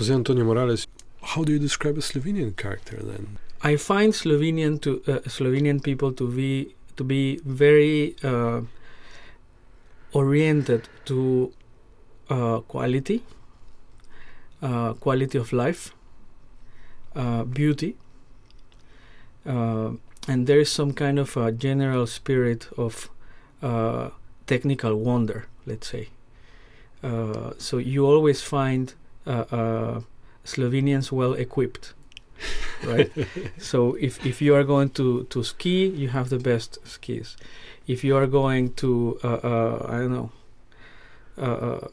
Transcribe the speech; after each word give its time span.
Jose 0.00 0.14
Antonio 0.14 0.46
Morales, 0.46 0.86
how 1.22 1.44
do 1.44 1.52
you 1.52 1.58
describe 1.58 1.98
a 1.98 2.00
Slovenian 2.00 2.56
character 2.56 2.96
then? 3.02 3.36
I 3.62 3.76
find 3.76 4.14
Slovenian 4.14 4.80
to 4.80 5.02
uh, 5.06 5.18
Slovenian 5.28 5.82
people 5.82 6.10
to 6.14 6.26
be 6.26 6.74
to 6.96 7.04
be 7.04 7.36
very 7.44 8.16
uh, 8.24 8.62
oriented 10.14 10.88
to 11.04 11.52
uh, 12.30 12.60
quality, 12.60 13.22
uh, 14.62 14.94
quality 14.94 15.36
of 15.36 15.52
life, 15.52 15.92
uh, 17.14 17.44
beauty, 17.44 17.98
uh, 19.44 19.90
and 20.26 20.46
there 20.46 20.60
is 20.60 20.72
some 20.72 20.94
kind 20.94 21.18
of 21.18 21.36
a 21.36 21.52
general 21.52 22.06
spirit 22.06 22.68
of 22.78 23.10
technical 24.46 24.96
wonder, 24.96 25.44
let's 25.66 25.88
say. 25.88 26.08
so 27.58 27.76
you 27.76 28.06
always 28.06 28.40
find 28.40 28.94
Slovenians 30.44 31.12
well 31.12 31.34
equipped 31.34 31.94
right? 32.84 33.10
so 33.58 33.94
if, 33.94 34.24
if 34.24 34.40
you 34.40 34.54
are 34.54 34.64
going 34.64 34.90
to, 34.90 35.24
to 35.24 35.42
ski, 35.42 35.86
you 35.86 36.08
have 36.08 36.28
the 36.28 36.38
best 36.38 36.78
skis. 36.86 37.36
If 37.86 38.04
you 38.04 38.16
are 38.16 38.26
going 38.26 38.74
to, 38.74 39.18
uh, 39.24 39.28
uh, 39.28 39.86
I 39.88 39.98
don't 39.98 40.12
know, 40.12 40.32
uh, 41.38 41.42
uh, 41.42 41.88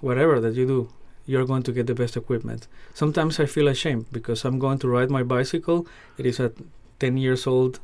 whatever 0.00 0.40
that 0.40 0.54
you 0.54 0.66
do, 0.66 0.88
you're 1.26 1.44
going 1.44 1.62
to 1.64 1.72
get 1.72 1.86
the 1.86 1.94
best 1.94 2.16
equipment. 2.16 2.68
Sometimes 2.94 3.40
I 3.40 3.46
feel 3.46 3.68
ashamed 3.68 4.06
because 4.12 4.44
I'm 4.44 4.58
going 4.58 4.78
to 4.80 4.88
ride 4.88 5.10
my 5.10 5.22
bicycle. 5.22 5.86
It 6.18 6.26
is 6.26 6.38
a 6.38 6.52
10 7.00 7.16
years 7.16 7.46
old 7.46 7.80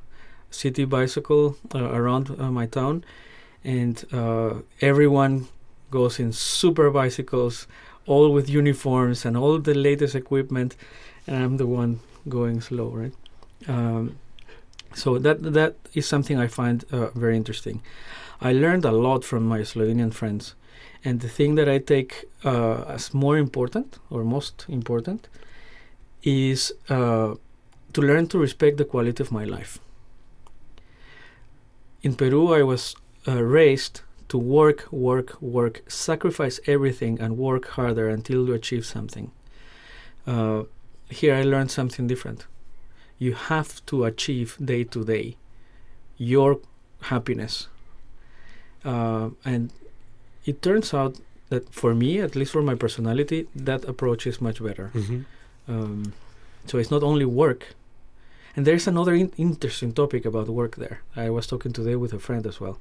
city 0.51 0.85
bicycle 0.85 1.57
uh, 1.75 1.91
around 1.93 2.37
uh, 2.39 2.51
my 2.51 2.67
town, 2.67 3.05
and 3.65 4.05
everyone 4.81 5.49
goes 5.91 6.19
in 6.19 6.33
super 6.33 6.91
bicycles, 6.91 7.67
all 8.07 8.33
with 8.33 8.49
uniforms 8.49 9.25
and 9.25 9.37
all 9.37 9.59
the 9.59 9.75
latest 9.75 10.15
equipment 10.15 10.77
and 11.27 11.37
I'm 11.37 11.57
the 11.57 11.67
one 11.67 12.01
going 12.29 12.61
slow, 12.61 12.89
right? 12.89 13.13
Um, 13.69 14.19
so 14.95 15.19
that 15.19 15.43
that 15.55 15.77
is 15.95 16.07
something 16.07 16.39
I 16.39 16.47
find 16.49 16.85
uh, 16.93 17.11
very 17.11 17.37
interesting. 17.37 17.83
I 18.41 18.53
learned 18.53 18.85
a 18.85 18.93
lot 18.93 19.25
from 19.25 19.45
my 19.47 19.61
Slovenian 19.61 20.13
friends, 20.13 20.55
and 21.05 21.21
the 21.21 21.29
thing 21.29 21.55
that 21.55 21.69
I 21.69 21.79
take 21.79 22.25
uh, 22.45 22.83
as 22.89 23.15
more 23.15 23.39
important 23.39 23.99
or 24.11 24.25
most 24.25 24.67
important 24.69 25.29
is 26.23 26.73
uh, 26.89 27.35
to 27.93 28.01
learn 28.01 28.27
to 28.29 28.39
respect 28.39 28.77
the 28.77 28.85
quality 28.85 29.23
of 29.23 29.33
my 29.33 29.45
life. 29.45 29.79
In 32.03 32.15
Peru, 32.15 32.53
I 32.53 32.63
was 32.63 32.97
uh, 33.29 33.43
raised 33.43 34.03
to 34.33 34.39
work, 34.39 34.91
work, 34.91 35.31
work, 35.43 35.83
sacrifice 35.87 36.59
everything, 36.67 37.21
and 37.21 37.37
work 37.37 37.65
harder 37.77 38.09
until 38.09 38.47
you 38.47 38.55
achieve 38.55 38.87
something. 38.87 39.31
Uh, 40.27 40.63
here 41.11 41.35
I 41.35 41.43
learned 41.43 41.71
something 41.71 42.07
different. 42.07 42.47
You 43.19 43.35
have 43.35 43.85
to 43.91 44.05
achieve 44.05 44.57
day 44.73 44.85
to 44.85 45.05
day 45.05 45.37
your 46.17 46.61
happiness. 47.13 47.69
Uh, 48.83 49.29
and 49.45 49.71
it 50.47 50.63
turns 50.63 50.95
out 50.95 51.21
that 51.51 51.69
for 51.75 51.95
me, 51.95 52.19
at 52.19 52.35
least 52.35 52.53
for 52.53 52.63
my 52.63 52.75
personality, 52.75 53.49
that 53.55 53.85
approach 53.85 54.27
is 54.27 54.41
much 54.41 54.65
better. 54.65 54.91
Mm-hmm. 54.95 55.21
Um, 55.69 56.15
so 56.69 56.79
it's 56.79 56.91
not 56.91 57.03
only 57.03 57.27
work. 57.27 57.75
And 58.57 58.67
there's 58.67 58.87
another 58.87 59.13
in- 59.13 59.35
interesting 59.37 59.93
topic 59.93 60.25
about 60.25 60.49
work 60.49 60.77
there. 60.77 61.03
I 61.15 61.29
was 61.29 61.47
talking 61.47 61.75
today 61.75 61.97
with 61.97 62.15
a 62.15 62.19
friend 62.19 62.47
as 62.47 62.61
well. 62.63 62.79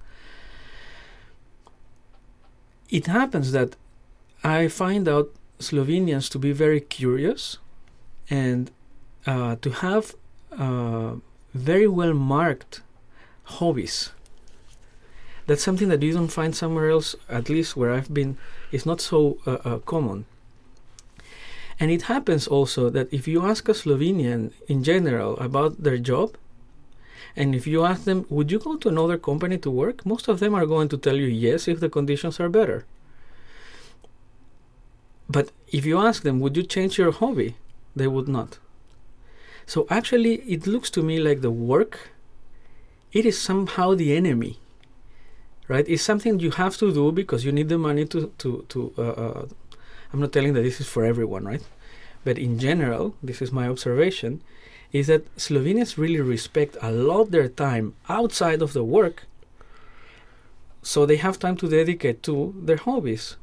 It 2.91 3.07
happens 3.07 3.53
that 3.53 3.77
I 4.43 4.67
find 4.67 5.07
out 5.07 5.33
Slovenians 5.59 6.29
to 6.31 6.37
be 6.39 6.51
very 6.51 6.81
curious 6.81 7.57
and 8.29 8.69
uh, 9.25 9.55
to 9.61 9.69
have 9.71 10.13
uh, 10.51 11.15
very 11.53 11.87
well 11.87 12.13
marked 12.13 12.81
hobbies. 13.43 14.11
That's 15.47 15.63
something 15.63 15.87
that 15.87 16.03
you 16.03 16.13
don't 16.13 16.27
find 16.27 16.53
somewhere 16.53 16.89
else, 16.89 17.15
at 17.29 17.49
least 17.49 17.77
where 17.77 17.93
I've 17.93 18.13
been, 18.13 18.37
is 18.71 18.85
not 18.85 18.99
so 19.01 19.37
uh, 19.45 19.57
uh 19.63 19.79
common. 19.79 20.25
And 21.79 21.89
it 21.91 22.03
happens 22.03 22.47
also 22.47 22.89
that 22.89 23.11
if 23.11 23.27
you 23.27 23.45
ask 23.45 23.67
a 23.69 23.73
Slovenian 23.73 24.51
in 24.67 24.83
general 24.83 25.37
about 25.39 25.81
their 25.83 25.97
job, 25.97 26.37
and 27.35 27.55
if 27.55 27.65
you 27.65 27.85
ask 27.85 28.03
them, 28.03 28.25
would 28.29 28.51
you 28.51 28.59
go 28.59 28.75
to 28.77 28.89
another 28.89 29.17
company 29.17 29.57
to 29.59 29.71
work? 29.71 30.05
Most 30.05 30.27
of 30.27 30.39
them 30.39 30.53
are 30.53 30.65
going 30.65 30.89
to 30.89 30.97
tell 30.97 31.15
you 31.15 31.27
yes 31.27 31.67
if 31.67 31.79
the 31.79 31.89
conditions 31.89 32.39
are 32.39 32.49
better. 32.49 32.85
But 35.29 35.51
if 35.69 35.85
you 35.85 35.97
ask 35.97 36.23
them, 36.23 36.39
would 36.41 36.57
you 36.57 36.63
change 36.63 36.97
your 36.97 37.11
hobby? 37.11 37.55
They 37.95 38.07
would 38.07 38.27
not. 38.27 38.59
So 39.65 39.87
actually, 39.89 40.35
it 40.41 40.67
looks 40.67 40.89
to 40.91 41.01
me 41.01 41.19
like 41.19 41.41
the 41.41 41.51
work, 41.51 42.09
it 43.13 43.25
is 43.25 43.39
somehow 43.39 43.95
the 43.95 44.15
enemy, 44.15 44.59
right? 45.67 45.85
It's 45.87 46.03
something 46.03 46.39
you 46.39 46.51
have 46.51 46.75
to 46.77 46.93
do 46.93 47.11
because 47.11 47.45
you 47.45 47.51
need 47.51 47.69
the 47.69 47.77
money 47.77 48.05
to 48.07 48.31
to 48.39 48.65
to. 48.69 48.93
Uh, 48.97 49.01
uh, 49.01 49.45
I'm 50.11 50.19
not 50.19 50.33
telling 50.33 50.53
that 50.53 50.63
this 50.63 50.81
is 50.81 50.87
for 50.87 51.05
everyone, 51.05 51.45
right? 51.45 51.63
But 52.25 52.37
in 52.37 52.59
general, 52.59 53.15
this 53.23 53.41
is 53.41 53.51
my 53.51 53.67
observation, 53.67 54.41
is 54.91 55.07
that 55.07 55.33
Slovenians 55.37 55.97
really 55.97 56.19
respect 56.19 56.77
a 56.81 56.91
lot 56.91 57.31
their 57.31 57.47
time 57.47 57.95
outside 58.09 58.61
of 58.61 58.73
the 58.73 58.83
work, 58.83 59.23
so 60.81 61.05
they 61.05 61.17
have 61.17 61.39
time 61.39 61.55
to 61.57 61.69
dedicate 61.69 62.23
to 62.23 62.53
their 62.57 62.77
hobbies. 62.77 63.37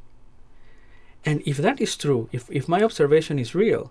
And 1.24 1.42
if 1.46 1.56
that 1.58 1.80
is 1.80 1.96
true, 1.96 2.28
if 2.32 2.50
if 2.50 2.68
my 2.68 2.82
observation 2.82 3.38
is 3.38 3.54
real, 3.54 3.90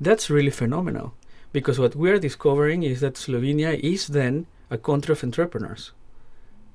that's 0.00 0.30
really 0.30 0.50
phenomenal 0.50 1.14
because 1.52 1.78
what 1.78 1.96
we 1.96 2.10
are 2.10 2.18
discovering 2.18 2.82
is 2.82 3.00
that 3.00 3.14
Slovenia 3.14 3.78
is 3.80 4.06
then 4.08 4.46
a 4.70 4.78
country 4.78 5.12
of 5.12 5.24
entrepreneurs. 5.24 5.92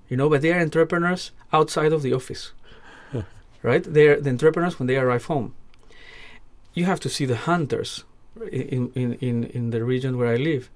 You 0.09 0.17
know, 0.17 0.29
but 0.29 0.41
they 0.41 0.53
are 0.53 0.59
entrepreneurs 0.59 1.31
outside 1.51 1.93
of 1.93 2.03
the 2.03 2.13
office, 2.13 2.51
right? 3.63 3.83
They 3.83 4.07
are 4.07 4.21
the 4.21 4.29
entrepreneurs 4.29 4.77
when 4.77 4.87
they 4.87 4.97
arrive 4.97 5.25
home. 5.25 5.55
You 6.73 6.85
have 6.85 6.99
to 7.01 7.09
see 7.09 7.25
the 7.25 7.37
hunters 7.37 8.03
in, 8.51 8.91
in, 8.95 9.13
in, 9.15 9.43
in 9.45 9.69
the 9.71 9.83
region 9.83 10.17
where 10.17 10.33
I 10.33 10.35
live. 10.35 10.69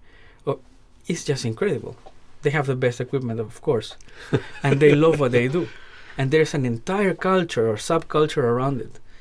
Oh, 0.46 0.60
it's 1.08 1.24
just 1.24 1.46
incredible. 1.46 1.96
They 2.42 2.52
have 2.52 2.68
the 2.68 2.76
best 2.76 3.02
equipment, 3.02 3.40
of 3.40 3.62
course, 3.62 3.96
and 4.64 4.80
they 4.80 4.96
love 4.96 5.20
what 5.20 5.32
they 5.32 5.48
do. 5.48 5.68
And 6.18 6.32
there's 6.32 6.54
an 6.54 6.66
entire 6.66 7.14
culture 7.14 7.70
or 7.70 7.76
subculture 7.76 8.44
around 8.44 8.82
it 8.82 9.00